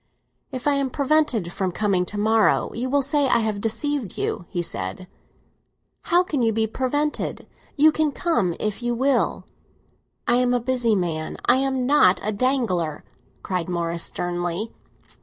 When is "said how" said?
4.63-6.23